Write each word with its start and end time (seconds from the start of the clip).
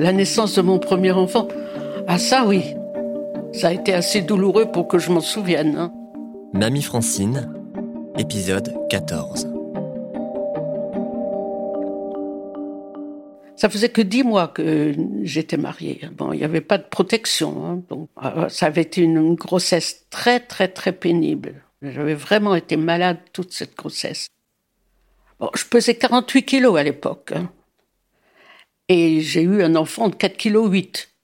La 0.00 0.12
naissance 0.12 0.54
de 0.54 0.62
mon 0.62 0.78
premier 0.78 1.12
enfant, 1.12 1.46
ah 2.08 2.18
ça 2.18 2.46
oui, 2.46 2.74
ça 3.52 3.68
a 3.68 3.72
été 3.74 3.92
assez 3.92 4.22
douloureux 4.22 4.72
pour 4.72 4.88
que 4.88 4.98
je 4.98 5.12
m'en 5.12 5.20
souvienne. 5.20 5.76
Hein. 5.76 5.92
Mamie 6.54 6.80
Francine, 6.80 7.52
épisode 8.16 8.74
14. 8.88 9.46
Ça 13.56 13.68
faisait 13.68 13.90
que 13.90 14.00
dix 14.00 14.22
mois 14.22 14.48
que 14.48 14.94
j'étais 15.20 15.58
mariée. 15.58 16.00
Bon, 16.16 16.32
il 16.32 16.38
n'y 16.38 16.44
avait 16.44 16.62
pas 16.62 16.78
de 16.78 16.84
protection. 16.84 17.66
Hein, 17.66 17.82
donc, 17.90 18.08
euh, 18.24 18.48
ça 18.48 18.66
avait 18.66 18.80
été 18.80 19.02
une 19.02 19.34
grossesse 19.34 20.06
très, 20.08 20.40
très, 20.40 20.68
très 20.68 20.92
pénible. 20.92 21.56
J'avais 21.82 22.14
vraiment 22.14 22.54
été 22.54 22.78
malade 22.78 23.18
toute 23.34 23.52
cette 23.52 23.76
grossesse. 23.76 24.28
Bon, 25.38 25.50
je 25.54 25.66
pesais 25.66 25.94
48 25.94 26.44
kilos 26.44 26.78
à 26.78 26.84
l'époque. 26.84 27.32
Hein. 27.36 27.50
Et 28.90 29.20
j'ai 29.20 29.42
eu 29.42 29.62
un 29.62 29.76
enfant 29.76 30.08
de 30.08 30.16
4 30.16 30.36
kilos 30.36 30.68
8. 30.68 31.14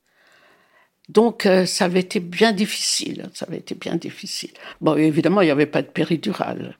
Donc, 1.09 1.47
euh, 1.47 1.67
ça 1.67 1.87
avait 1.87 1.99
été 1.99 2.21
bien 2.21 2.53
difficile. 2.53 3.29
Ça 3.35 3.45
avait 3.47 3.59
été 3.59 3.75
bien 3.75 3.97
difficile. 3.97 4.53
Bon, 4.81 4.95
évidemment, 4.97 5.41
il 5.41 5.47
n'y 5.47 5.51
avait 5.51 5.67
pas 5.67 5.83
de 5.83 5.89
péridurale. 5.89 6.79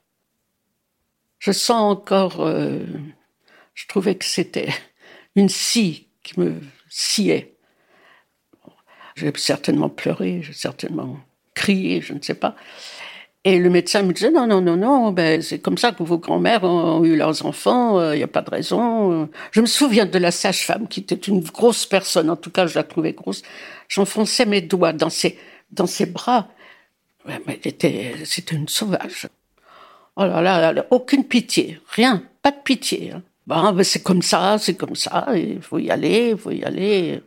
Je 1.41 1.51
sens 1.51 1.81
encore. 1.81 2.41
Euh, 2.41 2.85
je 3.75 3.87
trouvais 3.89 4.15
que 4.15 4.25
c'était 4.25 4.69
une 5.35 5.49
scie 5.49 6.07
qui 6.23 6.39
me 6.39 6.55
sciait. 6.89 7.57
J'ai 9.17 9.33
certainement 9.35 9.89
pleuré, 9.89 10.41
j'ai 10.43 10.53
certainement 10.53 11.19
crié, 11.55 12.01
je 12.01 12.13
ne 12.13 12.23
sais 12.23 12.35
pas. 12.35 12.55
Et 13.47 13.61
le 13.61 13.71
médecin 13.71 14.03
me 14.03 14.13
disait 14.13 14.33
non, 14.33 14.49
non, 14.49 14.61
non, 14.61 14.77
non, 14.77 15.13
ben, 15.13 15.41
c'est 15.41 15.61
comme 15.61 15.79
ça 15.79 15.93
que 15.93 16.03
vos 16.03 16.19
grands-mères 16.19 16.65
ont 16.65 17.05
eu 17.05 17.15
leurs 17.15 17.47
enfants, 17.47 18.13
il 18.13 18.17
n'y 18.17 18.25
a 18.25 18.27
pas 18.27 18.43
de 18.43 18.51
raison. 18.51 19.29
Je 19.53 19.61
me 19.61 19.67
souviens 19.67 20.05
de 20.05 20.19
la 20.19 20.33
sage-femme 20.33 20.89
qui 20.89 20.99
était 20.99 21.15
une 21.15 21.39
grosse 21.45 21.87
personne, 21.87 22.29
en 22.29 22.35
tout 22.35 22.51
cas 22.51 22.67
je 22.67 22.75
la 22.75 22.83
trouvais 22.83 23.13
grosse. 23.13 23.43
J'enfonçais 23.87 24.47
mes 24.47 24.63
doigts 24.63 24.93
dans 24.93 25.11
ses, 25.11 25.39
dans 25.71 25.87
ses 25.87 26.07
bras. 26.07 26.49
Mais 27.25 27.61
c'était 27.63 28.57
une 28.57 28.67
sauvage. 28.67 29.29
Oh 30.17 30.25
là 30.25 30.43
là, 30.73 30.87
aucune 30.91 31.23
pitié, 31.23 31.81
rien, 31.91 32.25
pas 32.43 32.51
de 32.51 32.61
pitié. 32.65 33.13
Hein. 33.15 33.23
Bon, 33.47 33.73
ben 33.73 33.85
c'est 33.85 34.03
comme 34.03 34.23
ça, 34.23 34.57
c'est 34.59 34.75
comme 34.75 34.97
ça, 34.97 35.25
il 35.37 35.63
faut 35.63 35.79
y 35.79 35.93
aller, 35.93 36.31
il 36.31 36.37
faut 36.37 36.51
y 36.51 36.65
aller. 36.65 37.23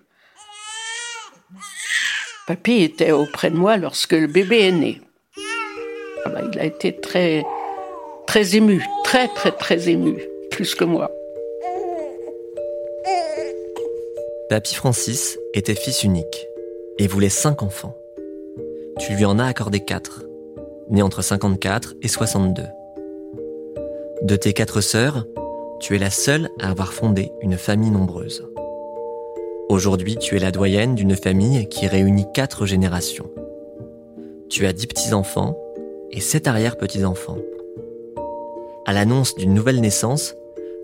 Papy 2.45 2.81
était 2.81 3.13
auprès 3.13 3.51
de 3.51 3.55
moi 3.55 3.77
lorsque 3.77 4.11
le 4.11 4.27
bébé 4.27 4.67
est 4.67 4.71
né. 4.73 5.01
Il 6.25 6.59
a 6.59 6.65
été 6.65 6.93
très, 6.93 7.45
très 8.27 8.55
ému, 8.55 8.83
très, 9.03 9.27
très, 9.27 9.51
très 9.51 9.89
ému, 9.89 10.21
plus 10.51 10.75
que 10.75 10.83
moi. 10.83 11.11
Papy 14.49 14.75
Francis 14.75 15.37
était 15.53 15.75
fils 15.75 16.03
unique 16.03 16.47
et 16.97 17.07
voulait 17.07 17.29
cinq 17.29 17.61
enfants. 17.63 17.95
Tu 18.99 19.13
lui 19.13 19.25
en 19.25 19.39
as 19.39 19.45
accordé 19.45 19.79
quatre, 19.79 20.23
nés 20.89 21.01
entre 21.01 21.21
54 21.21 21.95
et 22.01 22.07
62. 22.07 22.63
De 24.23 24.35
tes 24.35 24.53
quatre 24.53 24.81
sœurs, 24.81 25.25
tu 25.79 25.95
es 25.95 25.99
la 25.99 26.09
seule 26.09 26.49
à 26.59 26.69
avoir 26.69 26.93
fondé 26.93 27.31
une 27.41 27.57
famille 27.57 27.91
nombreuse. 27.91 28.45
Aujourd'hui, 29.69 30.17
tu 30.17 30.35
es 30.35 30.39
la 30.39 30.51
doyenne 30.51 30.95
d'une 30.95 31.15
famille 31.15 31.69
qui 31.69 31.87
réunit 31.87 32.25
quatre 32.33 32.65
générations. 32.65 33.29
Tu 34.49 34.65
as 34.65 34.73
dix 34.73 34.87
petits-enfants 34.87 35.57
et 36.11 36.19
sept 36.19 36.47
arrière-petits-enfants. 36.47 37.37
À 38.85 38.93
l'annonce 38.93 39.35
d'une 39.35 39.53
nouvelle 39.53 39.81
naissance, 39.81 40.35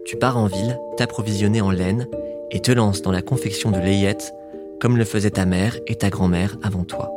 tu 0.05 0.17
pars 0.17 0.37
en 0.37 0.47
ville 0.47 0.79
t'approvisionner 0.97 1.61
en 1.61 1.71
laine 1.71 2.07
et 2.51 2.59
te 2.59 2.71
lances 2.71 3.01
dans 3.01 3.11
la 3.11 3.21
confection 3.21 3.71
de 3.71 3.79
layettes 3.79 4.33
comme 4.79 4.97
le 4.97 5.05
faisaient 5.05 5.31
ta 5.31 5.45
mère 5.45 5.77
et 5.87 5.95
ta 5.95 6.09
grand-mère 6.09 6.57
avant 6.63 6.83
toi. 6.83 7.11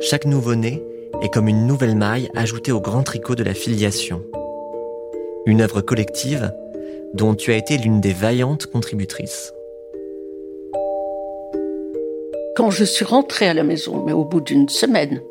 Chaque 0.00 0.24
nouveau-né 0.24 0.82
est 1.22 1.32
comme 1.32 1.48
une 1.48 1.66
nouvelle 1.66 1.96
maille 1.96 2.28
ajoutée 2.34 2.72
au 2.72 2.80
grand 2.80 3.02
tricot 3.02 3.34
de 3.34 3.44
la 3.44 3.54
filiation 3.54 4.22
une 5.46 5.62
œuvre 5.62 5.80
collective 5.80 6.52
dont 7.14 7.34
tu 7.34 7.52
as 7.52 7.56
été 7.56 7.78
l'une 7.78 8.00
des 8.00 8.12
vaillantes 8.12 8.66
contributrices. 8.66 9.54
Quand 12.56 12.70
je 12.70 12.84
suis 12.84 13.04
rentrée 13.04 13.48
à 13.48 13.54
la 13.54 13.62
maison, 13.62 14.02
mais 14.04 14.12
au 14.12 14.24
bout 14.24 14.40
d'une 14.40 14.68
semaine, 14.68 15.22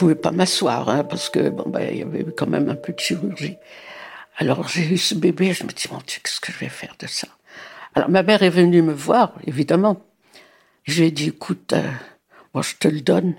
pouvais 0.00 0.14
pas 0.14 0.30
m'asseoir 0.30 0.88
hein, 0.88 1.04
parce 1.04 1.28
que 1.28 1.50
bon 1.50 1.68
ben 1.68 1.86
il 1.90 1.98
y 1.98 2.02
avait 2.02 2.24
quand 2.34 2.46
même 2.46 2.70
un 2.70 2.74
peu 2.74 2.94
de 2.94 2.98
chirurgie. 2.98 3.58
Alors 4.38 4.66
j'ai 4.66 4.94
eu 4.94 4.96
ce 4.96 5.14
bébé, 5.14 5.52
je 5.52 5.64
me 5.64 5.68
dis 5.68 5.88
mon 5.90 5.98
Dieu 5.98 6.20
qu'est-ce 6.24 6.40
que 6.40 6.52
je 6.52 6.58
vais 6.58 6.70
faire 6.70 6.96
de 6.98 7.06
ça? 7.06 7.28
Alors 7.94 8.08
ma 8.08 8.22
mère 8.22 8.42
est 8.42 8.48
venue 8.48 8.80
me 8.80 8.94
voir 8.94 9.34
évidemment. 9.46 10.02
J'ai 10.84 11.10
dit 11.10 11.28
écoute, 11.28 11.74
euh, 11.74 11.90
moi 12.54 12.62
je 12.62 12.76
te 12.76 12.88
le 12.88 13.02
donne, 13.02 13.34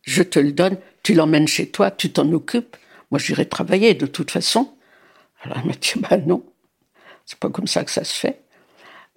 je 0.00 0.22
te 0.22 0.38
le 0.38 0.52
donne, 0.52 0.78
tu 1.02 1.12
l'emmènes 1.12 1.48
chez 1.48 1.68
toi, 1.68 1.90
tu 1.90 2.10
t'en 2.10 2.32
occupes. 2.32 2.78
Moi, 3.10 3.18
j'irai 3.18 3.46
travailler 3.46 3.92
de 3.92 4.06
toute 4.06 4.30
façon. 4.30 4.74
Alors 5.42 5.58
elle 5.58 5.66
m'a 5.66 5.74
dit, 5.74 5.92
bah 5.96 6.16
non, 6.16 6.42
c'est 7.26 7.38
pas 7.38 7.50
comme 7.50 7.66
ça 7.66 7.84
que 7.84 7.90
ça 7.90 8.04
se 8.04 8.14
fait. 8.14 8.40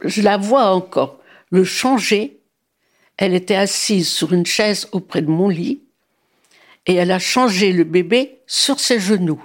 Je 0.04 0.22
la 0.22 0.36
vois 0.36 0.66
encore 0.66 1.22
le 1.50 1.64
changer. 1.64 2.42
Elle 3.16 3.34
était 3.34 3.56
assise 3.56 4.10
sur 4.10 4.34
une 4.34 4.46
chaise 4.46 4.90
auprès 4.92 5.22
de 5.22 5.30
mon 5.30 5.48
lit 5.48 5.85
et 6.88 6.96
elle 6.96 7.12
a 7.12 7.20
changé 7.20 7.72
le 7.72 7.84
bébé 7.84 8.40
sur 8.48 8.80
ses 8.80 9.00
genoux. 9.00 9.44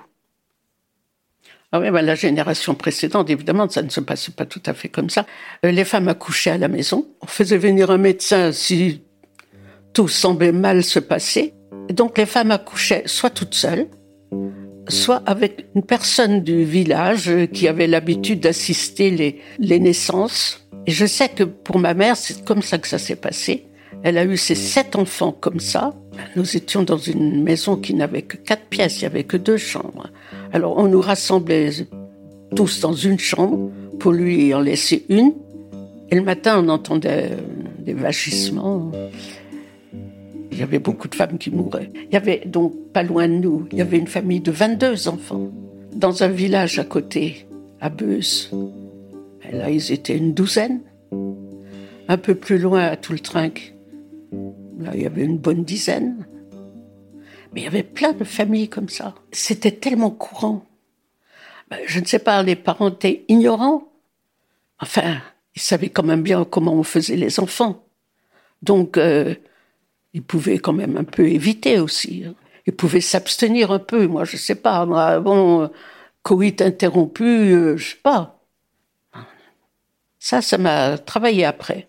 Ah 1.73 1.79
oui, 1.79 1.91
bah, 1.91 2.03
la 2.03 2.17
génération 2.17 2.75
précédente, 2.75 3.31
évidemment, 3.31 3.69
ça 3.69 3.83
ne 3.83 3.91
se 3.91 4.01
passait 4.01 4.33
pas 4.33 4.45
tout 4.45 4.63
à 4.67 4.75
fait 4.75 4.89
comme 4.89 5.09
ça. 5.09 5.25
Euh, 5.65 5.71
les 5.71 5.85
femmes 5.85 6.09
accouchaient 6.09 6.51
à 6.51 6.59
la 6.59 6.67
maison. 6.67 7.07
On 7.21 7.27
faisait 7.27 7.59
venir 7.59 7.91
un 7.91 7.99
médecin 7.99 8.51
si 8.51 9.03
tout 9.93 10.09
semblait 10.09 10.53
mal 10.53 10.83
se 10.83 10.99
passer. 10.99 11.55
Donc 11.91 12.19
les 12.19 12.27
femmes 12.27 12.51
accouchaient 12.51 13.05
soit 13.07 13.31
toutes 13.31 13.55
seules, 13.55 13.87
soit 14.89 15.23
avec 15.27 15.67
une 15.77 15.85
personne 15.85 16.43
du 16.43 16.65
village 16.65 17.31
qui 17.53 17.69
avait 17.69 17.87
l'habitude 17.87 18.41
d'assister 18.41 19.41
les 19.59 19.79
naissances. 19.79 20.69
Et 20.87 20.93
je 20.93 21.07
sais 21.07 21.29
que 21.29 21.45
pour 21.45 21.79
ma 21.79 21.95
mère, 21.95 22.17
c'est 22.17 22.45
comme 22.45 22.63
ça 22.63 22.79
que 22.79 22.89
ça 22.89 22.99
s'est 22.99 23.17
passé. 23.17 23.67
Elle 24.03 24.19
a 24.19 24.25
eu 24.25 24.37
ses 24.37 24.55
sept 24.55 24.97
enfants 24.97 25.33
comme 25.33 25.61
ça. 25.61 25.93
Nous 26.37 26.57
étions 26.57 26.83
dans 26.83 26.99
une 26.99 27.43
maison 27.43 27.77
qui 27.77 27.95
n'avait 27.95 28.23
que 28.23 28.37
quatre 28.37 28.65
pièces, 28.65 28.99
il 28.99 29.05
n'y 29.05 29.07
avait 29.07 29.25
que 29.25 29.37
deux 29.37 29.57
chambres. 29.57 30.09
Alors 30.53 30.77
on 30.79 30.89
nous 30.89 31.01
rassemblait 31.01 31.71
tous 32.55 32.81
dans 32.81 32.93
une 32.93 33.19
chambre 33.19 33.71
pour 33.99 34.13
lui 34.13 34.53
en 34.55 34.61
laisser 34.61 35.05
une. 35.09 35.33
Et 36.11 36.17
le 36.17 36.23
matin, 36.23 36.63
on 36.65 36.69
entendait 36.69 37.31
des 37.79 37.95
vagissements. 37.95 38.91
Il 40.51 40.59
y 40.59 40.63
avait 40.63 40.81
beaucoup 40.81 41.09
de 41.09 41.15
femmes 41.15 41.39
qui 41.39 41.51
mouraient. 41.51 41.91
Il 41.95 42.13
y 42.13 42.17
avait 42.17 42.43
donc 42.45 42.75
pas 42.93 43.03
loin 43.03 43.29
de 43.29 43.35
nous, 43.35 43.67
il 43.71 43.79
y 43.79 43.81
avait 43.81 43.99
une 43.99 44.09
famille 44.09 44.41
de 44.41 44.51
22 44.51 45.09
enfants 45.09 45.49
dans 45.95 46.23
un 46.23 46.29
village 46.29 46.79
à 46.79 46.85
côté, 46.85 47.47
à 47.81 47.89
Beus. 47.89 48.51
Et 49.49 49.57
là, 49.57 49.71
ils 49.71 49.93
étaient 49.93 50.17
une 50.17 50.35
douzaine. 50.35 50.81
Un 52.09 52.17
peu 52.17 52.35
plus 52.35 52.59
loin, 52.59 52.83
à 52.83 52.97
Toultrinque, 52.97 53.75
il 54.95 55.03
y 55.03 55.07
avait 55.07 55.25
une 55.25 55.39
bonne 55.39 55.65
dizaine. 55.65 56.27
Mais 57.53 57.63
il 57.63 57.65
y 57.65 57.67
avait 57.67 57.83
plein 57.83 58.13
de 58.13 58.25
familles 58.25 58.69
comme 58.69 58.89
ça. 58.89 59.15
C'était 59.33 59.73
tellement 59.73 60.11
courant. 60.11 60.65
Ben, 61.69 61.81
je 61.87 62.01
ne 62.01 62.05
sais 62.05 62.19
pas, 62.19 62.43
les 62.43 62.57
parents 62.57 62.91
étaient 62.91 63.25
ignorants. 63.29 63.89
Enfin, 64.79 65.21
ils 65.55 65.63
savaient 65.63 65.91
quand 65.91 66.03
même 66.03 66.23
bien 66.23 66.45
comment 66.45 66.75
on 66.75 66.83
faisait 66.83 67.17
les 67.17 67.41
enfants. 67.41 67.85
Donc, 68.63 68.97
euh, 68.97 69.35
il 70.13 70.23
pouvait 70.23 70.59
quand 70.59 70.73
même 70.73 70.97
un 70.97 71.05
peu 71.05 71.29
éviter 71.29 71.79
aussi. 71.81 72.25
Hein. 72.27 72.35
Il 72.67 72.75
pouvait 72.75 73.01
s'abstenir 73.01 73.71
un 73.73 73.79
peu. 73.79 74.07
Moi, 74.07 74.25
je 74.25 74.37
sais 74.37 74.55
pas. 74.55 74.87
Moi, 74.87 75.21
bon, 75.21 75.71
coït 76.23 76.61
interrompu, 76.63 77.25
euh, 77.25 77.77
je 77.77 77.91
sais 77.91 78.01
pas. 78.03 78.41
Ça, 80.19 80.43
ça 80.43 80.59
m'a 80.59 80.99
travaillé 80.99 81.45
après. 81.45 81.89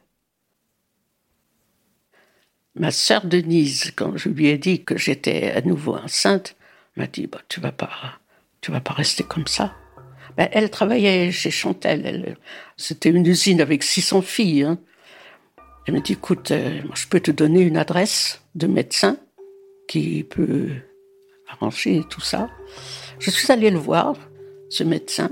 Ma 2.75 2.91
sœur 2.91 3.25
Denise, 3.25 3.91
quand 3.95 4.15
je 4.17 4.29
lui 4.29 4.47
ai 4.47 4.57
dit 4.57 4.83
que 4.83 4.97
j'étais 4.97 5.51
à 5.51 5.61
nouveau 5.61 5.95
enceinte, 5.95 6.55
m'a 6.95 7.07
dit 7.07 7.27
bah, 7.27 7.41
"Tu 7.49 7.59
vas 7.59 7.71
pas, 7.71 7.89
vas 8.67 8.81
pas 8.81 8.93
rester 8.93 9.23
comme 9.23 9.47
ça." 9.47 9.75
Ben, 10.37 10.47
elle 10.51 10.69
travaillait 10.69 11.31
chez 11.31 11.51
Chantel. 11.51 12.37
C'était 12.77 13.09
une 13.09 13.25
usine 13.25 13.61
avec 13.61 13.83
600 13.83 14.21
filles. 14.21 14.63
Hein. 14.63 14.77
Elle 15.85 15.95
m'a 15.95 15.99
dit, 15.99 16.13
écoute, 16.13 16.51
euh, 16.51 16.81
je 16.93 17.07
peux 17.07 17.19
te 17.19 17.31
donner 17.31 17.61
une 17.61 17.77
adresse 17.77 18.41
de 18.55 18.67
médecin 18.67 19.17
qui 19.87 20.23
peut 20.23 20.69
arranger 21.49 22.03
tout 22.09 22.21
ça. 22.21 22.49
Je 23.19 23.29
suis 23.29 23.51
allée 23.51 23.71
le 23.71 23.79
voir, 23.79 24.15
ce 24.69 24.83
médecin. 24.83 25.31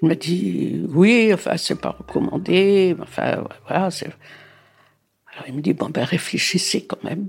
Il 0.00 0.08
m'a 0.08 0.14
dit, 0.16 0.82
oui, 0.88 1.32
enfin, 1.32 1.56
c'est 1.56 1.80
pas 1.80 1.90
recommandé, 1.90 2.96
enfin, 3.00 3.44
voilà. 3.68 3.90
Alors 5.32 5.44
il 5.48 5.54
me 5.54 5.60
dit, 5.60 5.72
bon, 5.72 5.88
ben, 5.88 6.04
réfléchissez 6.04 6.84
quand 6.84 7.02
même. 7.04 7.28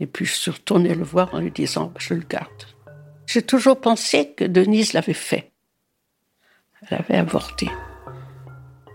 Et 0.00 0.06
puis 0.06 0.24
je 0.24 0.34
suis 0.34 0.50
retournée 0.50 0.94
le 0.94 1.04
voir 1.04 1.34
en 1.34 1.38
lui 1.38 1.50
disant, 1.50 1.86
ben, 1.86 1.98
je 1.98 2.14
le 2.14 2.22
garde. 2.28 2.48
J'ai 3.26 3.42
toujours 3.42 3.80
pensé 3.80 4.32
que 4.32 4.44
Denise 4.44 4.92
l'avait 4.92 5.12
fait. 5.12 5.52
Elle 6.90 6.98
avait 6.98 7.16
avorté. 7.16 7.68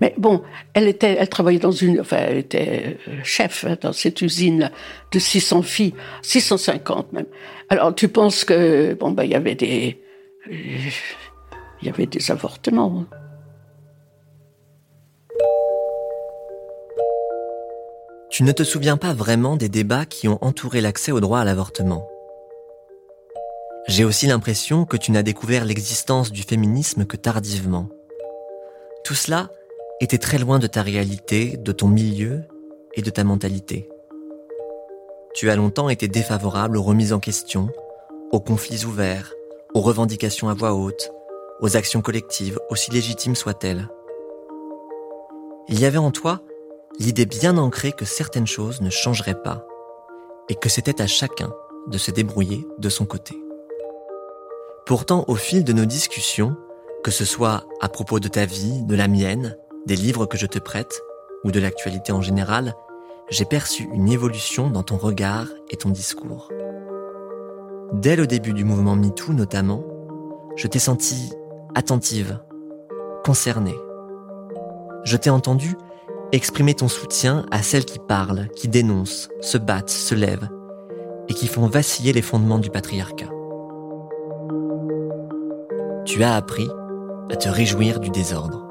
Mais 0.01 0.13
bon, 0.17 0.43
elle 0.73 0.87
était, 0.87 1.17
elle 1.19 1.29
travaillait 1.29 1.59
dans 1.59 1.71
une, 1.71 2.01
enfin, 2.01 2.17
elle 2.17 2.37
était 2.37 2.97
euh, 3.07 3.19
chef 3.23 3.65
hein, 3.65 3.77
dans 3.81 3.93
cette 3.93 4.21
usine 4.21 4.71
de 5.11 5.19
600 5.19 5.63
filles, 5.63 5.93
650 6.21 7.13
même. 7.13 7.25
Alors, 7.69 7.95
tu 7.95 8.07
penses 8.07 8.45
que, 8.45 8.93
bon, 8.93 9.11
ben, 9.11 9.23
il 9.23 9.31
y 9.31 9.35
avait 9.35 9.55
des, 9.55 10.01
il 10.49 10.91
y 11.81 11.89
avait 11.89 12.05
des 12.05 12.31
avortements. 12.31 13.05
Tu 18.29 18.43
ne 18.43 18.51
te 18.51 18.63
souviens 18.63 18.97
pas 18.97 19.13
vraiment 19.13 19.55
des 19.55 19.69
débats 19.69 20.05
qui 20.05 20.27
ont 20.27 20.37
entouré 20.43 20.81
l'accès 20.81 21.11
au 21.11 21.21
droit 21.21 21.39
à 21.39 21.45
l'avortement. 21.45 22.07
J'ai 23.87 24.03
aussi 24.03 24.27
l'impression 24.27 24.85
que 24.85 24.97
tu 24.97 25.11
n'as 25.11 25.23
découvert 25.23 25.63
l'existence 25.63 26.31
du 26.31 26.43
féminisme 26.43 27.05
que 27.05 27.15
tardivement. 27.15 27.87
Tout 29.05 29.15
cela 29.15 29.49
était 30.01 30.17
très 30.17 30.39
loin 30.39 30.59
de 30.59 30.67
ta 30.67 30.81
réalité, 30.81 31.55
de 31.55 31.71
ton 31.71 31.87
milieu 31.87 32.41
et 32.95 33.01
de 33.01 33.09
ta 33.09 33.23
mentalité. 33.23 33.87
Tu 35.33 35.49
as 35.49 35.55
longtemps 35.55 35.87
été 35.87 36.09
défavorable 36.09 36.75
aux 36.75 36.83
remises 36.83 37.13
en 37.13 37.19
question, 37.19 37.69
aux 38.33 38.41
conflits 38.41 38.83
ouverts, 38.83 39.33
aux 39.73 39.81
revendications 39.81 40.49
à 40.49 40.53
voix 40.53 40.73
haute, 40.73 41.11
aux 41.61 41.77
actions 41.77 42.01
collectives, 42.01 42.59
aussi 42.69 42.91
légitimes 42.91 43.35
soient-elles. 43.35 43.87
Il 45.69 45.79
y 45.79 45.85
avait 45.85 45.97
en 45.97 46.11
toi 46.11 46.41
l'idée 46.99 47.25
bien 47.25 47.57
ancrée 47.57 47.91
que 47.91 48.05
certaines 48.05 48.47
choses 48.47 48.81
ne 48.81 48.89
changeraient 48.89 49.41
pas 49.41 49.65
et 50.49 50.55
que 50.55 50.69
c'était 50.69 51.01
à 51.01 51.07
chacun 51.07 51.51
de 51.87 51.97
se 51.97 52.11
débrouiller 52.11 52.67
de 52.79 52.89
son 52.89 53.05
côté. 53.05 53.35
Pourtant, 54.85 55.25
au 55.27 55.35
fil 55.35 55.63
de 55.63 55.73
nos 55.73 55.85
discussions, 55.85 56.55
que 57.03 57.11
ce 57.11 57.25
soit 57.25 57.65
à 57.81 57.89
propos 57.89 58.19
de 58.19 58.27
ta 58.27 58.45
vie, 58.45 58.83
de 58.83 58.95
la 58.95 59.07
mienne, 59.07 59.57
des 59.85 59.95
livres 59.95 60.25
que 60.25 60.37
je 60.37 60.47
te 60.47 60.59
prête 60.59 61.01
ou 61.43 61.51
de 61.51 61.59
l'actualité 61.59 62.11
en 62.11 62.21
général, 62.21 62.73
j'ai 63.29 63.45
perçu 63.45 63.87
une 63.93 64.09
évolution 64.09 64.69
dans 64.69 64.83
ton 64.83 64.97
regard 64.97 65.47
et 65.69 65.77
ton 65.77 65.89
discours. 65.89 66.49
Dès 67.93 68.15
le 68.15 68.27
début 68.27 68.53
du 68.53 68.63
mouvement 68.63 68.95
MeToo 68.95 69.33
notamment, 69.33 69.83
je 70.55 70.67
t'ai 70.67 70.79
senti 70.79 71.33
attentive, 71.75 72.39
concernée. 73.23 73.75
Je 75.03 75.15
t'ai 75.15 75.29
entendu 75.29 75.75
exprimer 76.31 76.73
ton 76.73 76.87
soutien 76.87 77.45
à 77.51 77.61
celles 77.61 77.85
qui 77.85 77.99
parlent, 77.99 78.47
qui 78.55 78.67
dénoncent, 78.67 79.29
se 79.41 79.57
battent, 79.57 79.89
se 79.89 80.15
lèvent 80.15 80.49
et 81.29 81.33
qui 81.33 81.47
font 81.47 81.67
vaciller 81.67 82.13
les 82.13 82.21
fondements 82.21 82.59
du 82.59 82.69
patriarcat. 82.69 83.29
Tu 86.05 86.23
as 86.23 86.35
appris 86.35 86.67
à 87.29 87.35
te 87.35 87.49
réjouir 87.49 87.99
du 87.99 88.09
désordre. 88.09 88.63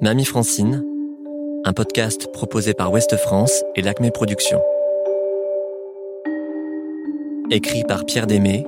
Mamie 0.00 0.24
Francine, 0.24 0.84
un 1.64 1.72
podcast 1.72 2.32
proposé 2.32 2.72
par 2.72 2.92
Ouest 2.92 3.16
France 3.16 3.64
et 3.74 3.82
l'Acme 3.82 4.10
Productions. 4.12 4.62
Écrit 7.50 7.82
par 7.82 8.04
Pierre 8.04 8.26
Démé, 8.26 8.66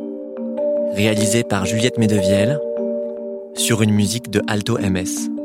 réalisé 0.95 1.45
par 1.45 1.67
Juliette 1.67 1.99
Medevielle, 1.99 2.59
sur 3.55 3.83
une 3.83 3.93
musique 3.93 4.31
de 4.31 4.41
Alto 4.49 4.79
MS. 4.79 5.40